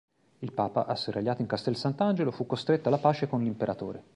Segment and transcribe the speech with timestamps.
[0.39, 4.03] Il papa, asserragliato in Castel Sant'Angelo, fu costretto alla pace con l'imperatore.